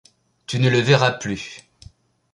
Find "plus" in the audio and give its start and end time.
1.11-1.61